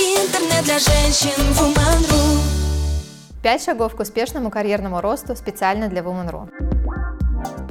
[0.00, 2.38] Интернет для женщин Woman.ru
[3.42, 6.69] Пять шагов к успешному карьерному росту специально для Woman.ru.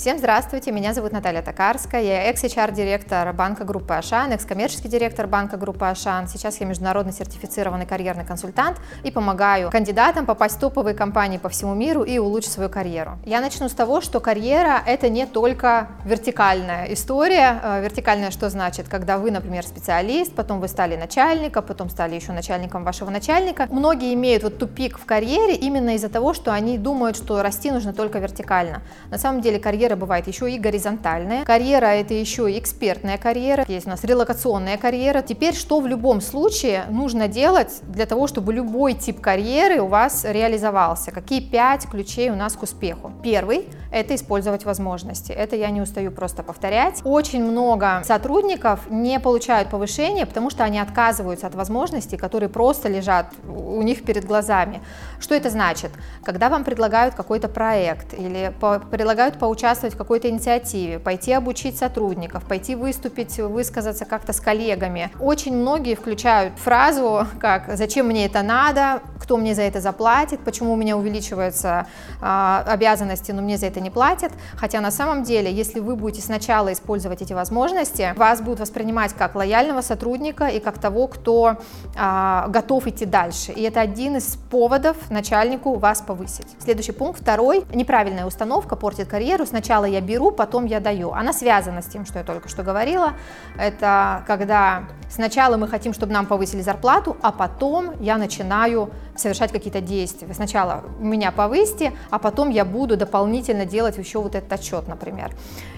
[0.00, 5.84] Всем здравствуйте, меня зовут Наталья Токарская, я экс-HR-директор банка группы Ашан, экс-коммерческий директор банка группы
[5.84, 6.26] Ашан.
[6.26, 11.74] Сейчас я международно сертифицированный карьерный консультант и помогаю кандидатам попасть в топовые компании по всему
[11.74, 13.18] миру и улучшить свою карьеру.
[13.26, 17.60] Я начну с того, что карьера— это не только вертикальная история.
[17.62, 18.88] Э, вертикальная что значит?
[18.88, 23.68] Когда вы, например, специалист, потом вы стали начальником, потом стали еще начальником вашего начальника.
[23.70, 27.92] Многие имеют вот тупик в карьере именно из-за того, что они думают, что расти нужно
[27.92, 28.80] только вертикально.
[29.10, 31.44] На самом деле карьера карьера бывает еще и горизонтальная.
[31.44, 33.64] Карьера это еще и экспертная карьера.
[33.68, 35.22] Есть у нас релокационная карьера.
[35.22, 40.24] Теперь что в любом случае нужно делать для того, чтобы любой тип карьеры у вас
[40.24, 41.10] реализовался?
[41.10, 43.12] Какие пять ключей у нас к успеху?
[43.22, 45.32] Первый– это использовать возможности.
[45.32, 47.00] Это я не устаю просто повторять.
[47.04, 53.26] Очень много сотрудников не получают повышения, потому что они отказываются от возможностей, которые просто лежат
[53.48, 54.80] у них перед глазами.
[55.20, 55.90] Что это значит?
[56.24, 58.52] Когда вам предлагают какой-то проект или
[58.90, 65.10] предлагают поучаствовать поучаствовать в какой-то инициативе, пойти обучить сотрудников, пойти выступить, высказаться как-то с коллегами.
[65.20, 70.72] Очень многие включают фразу, как «зачем мне это над?», «кто мне за это заплатит?», «почему
[70.72, 71.86] у меня увеличиваются
[72.20, 74.32] а, обязанности, но мне за это не платят?».
[74.56, 79.34] Хотя на самом деле, если вы будете сначала использовать эти возможности, вас будут воспринимать как
[79.34, 81.56] лояльного сотрудника и как того, кто
[81.96, 83.52] а, готов идти дальше.
[83.52, 86.46] И это один из поводов начальнику вас повысить.
[86.58, 87.64] Следующий пункт, второй.
[87.74, 89.46] Неправильная установка портит карьеру.
[89.46, 91.12] Сначала сначала я беру, потом я даю.
[91.12, 93.12] Она связана с тем, что я только что говорила.
[93.56, 99.80] Это когда сначала мы хотим, чтобы нам повысили зарплату, а потом я начинаю совершать какие-то
[99.80, 100.34] действия.
[100.34, 105.30] Сначала меня повысьте, а потом я буду дополнительно делать еще вот этот отчет, например.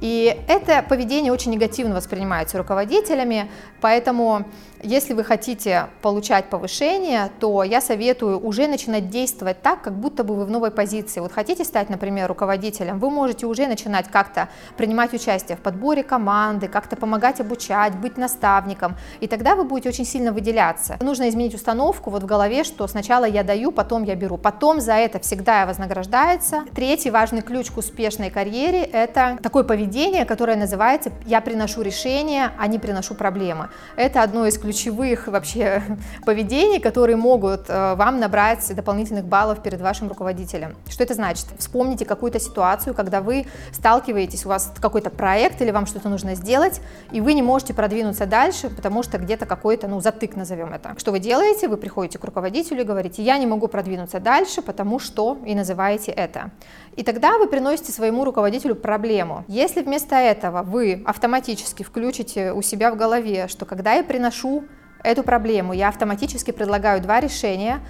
[0.00, 3.50] И это поведение очень негативно воспринимается руководителями,
[3.80, 4.44] поэтому
[4.82, 10.34] если вы хотите получать повышение, то я советую уже начинать действовать так, как будто бы
[10.34, 11.20] вы в новой позиции.
[11.20, 16.68] Вот хотите стать, например, руководителем, вы можете уже начинать как-то принимать участие в подборе команды,
[16.68, 20.98] как-то помогать обучать, быть наставником, и тогда вы будете очень сильно выделяться.
[21.00, 24.92] Нужно изменить установку вот в голове, что сначала я даю, потом я беру, потом за
[24.94, 26.64] это всегда вознаграждается.
[26.74, 29.93] Третий важный ключ к успешной карьере– это такое поведение,
[30.26, 33.68] которое называется «я приношу решения, а не приношу проблемы».
[33.96, 35.82] Это одно из ключевых вообще
[36.26, 40.76] поведений, которые могут э, вам набрать дополнительных баллов перед вашим руководителем.
[40.88, 41.46] Что это значит?
[41.58, 46.80] Вспомните какую-то ситуацию, когда вы сталкиваетесь, у вас какой-то проект или вам что-то нужно сделать,
[47.12, 50.94] и вы не можете продвинуться дальше, потому что где-то какой-то, ну, затык назовем это.
[50.98, 51.68] Что вы делаете?
[51.68, 56.10] Вы приходите к руководителю и говорите, я не могу продвинуться дальше, потому что, и называете
[56.10, 56.50] это.
[56.96, 59.44] И тогда вы приносите своему руководителю проблему.
[59.48, 64.64] Если вместо этого вы автоматически включите у себя в голове, что когда я приношу
[65.02, 67.80] эту проблему, я автоматически предлагаю два решения,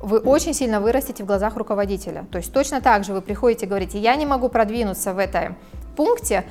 [0.00, 2.26] вы очень сильно вырастете в глазах руководителя.
[2.30, 5.56] То есть точно так же вы приходите и говорите, я не могу продвинуться в этом
[5.96, 6.44] пункте,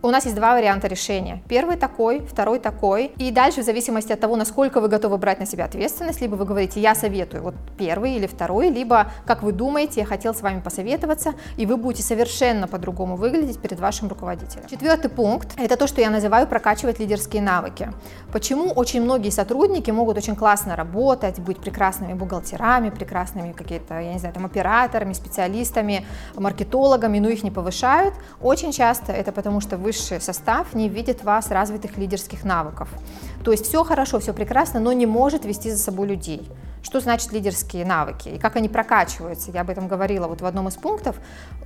[0.00, 1.42] у нас есть два варианта решения.
[1.48, 3.06] Первый такой, второй такой.
[3.18, 6.44] И дальше, в зависимости от того, насколько вы готовы брать на себя ответственность, либо вы
[6.44, 10.60] говорите, я советую, вот первый или второй, либо, как вы думаете, я хотел с вами
[10.60, 14.68] посоветоваться, и вы будете совершенно по-другому выглядеть перед вашим руководителем.
[14.70, 17.92] Четвертый пункт– это то, что я называю прокачивать лидерские навыки.
[18.32, 24.18] Почему очень многие сотрудники могут очень классно работать, быть прекрасными бухгалтерами, прекрасными какие-то, я не
[24.20, 28.14] знаю, там, операторами, специалистами, маркетологами, но их не повышают?
[28.40, 32.88] Очень часто это потому, что вы высший состав не видит вас развитых лидерских навыков.
[33.42, 36.42] То есть все хорошо, все прекрасно, но не может вести за собой людей.
[36.82, 39.50] Что значит лидерские навыки и как они прокачиваются?
[39.50, 41.16] Я об этом говорила вот в одном из пунктов.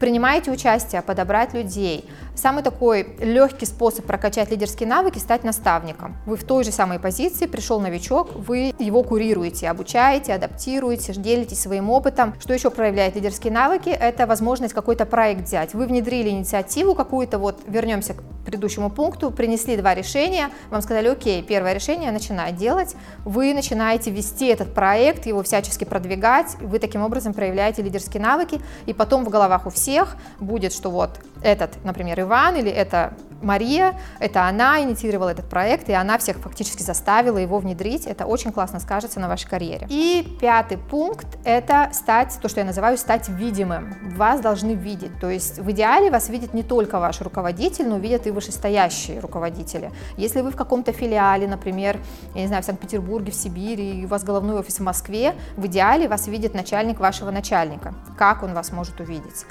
[0.00, 2.08] Принимайте участие, подобрать людей.
[2.34, 6.16] Самый такой легкий способ прокачать лидерские навыки– стать наставником.
[6.26, 11.90] Вы в той же самой позиции, пришел новичок, вы его курируете, обучаете, адаптируете, делитесь своим
[11.90, 12.34] опытом.
[12.40, 13.88] Что еще проявляет лидерские навыки?
[13.88, 15.74] Это возможность какой-то проект взять.
[15.74, 21.42] Вы внедрили инициативу какую-то, вот вернемся к предыдущему пункту, принесли два решения, вам сказали, окей,
[21.42, 22.94] первое решение начинай делать,
[23.24, 28.92] вы начинаете вести этот проект, его всячески продвигать, вы таким образом проявляете лидерские навыки, и
[28.92, 34.46] потом в головах у всех будет, что вот этот, например, Иван или это Мария, это
[34.46, 38.06] она инициировала этот проект, и она всех фактически заставила его внедрить.
[38.06, 39.86] Это очень классно скажется на вашей карьере.
[39.90, 43.94] И пятый пункт– это стать, то, что я называю, стать видимым.
[44.16, 45.18] Вас должны видеть.
[45.20, 49.90] То есть в идеале вас видит не только ваш руководитель, но видят и вышестоящие руководители.
[50.16, 52.00] Если вы в каком-то филиале, например,
[52.34, 55.66] я не знаю, в Санкт-Петербурге, в Сибири, и у вас головной офис в Москве, в
[55.66, 57.94] идеале вас видит начальник вашего начальника.
[58.16, 59.46] Как он вас может увидеть?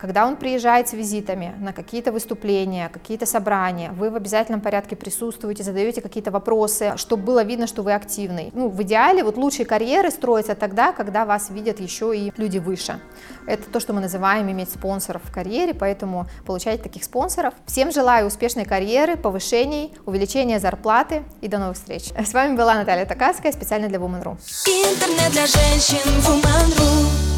[0.00, 5.62] Когда он приезжает с визитами на какие-то выступления, какие-то собрания, вы в обязательном порядке присутствуете,
[5.62, 8.50] задаете какие-то вопросы, чтобы было видно, что вы активный.
[8.54, 12.98] Ну, в идеале вот лучшие карьеры строятся тогда, когда вас видят еще и люди выше.
[13.46, 17.52] Это то, что мы называем иметь спонсоров в карьере, поэтому получайте таких спонсоров.
[17.66, 22.10] Всем желаю успешной карьеры, повышений, увеличения зарплаты и до новых встреч.
[22.18, 24.38] С вами была Наталья Такарская, специально для Woman.ru.
[24.66, 27.29] Интернет для женщин Woman.ru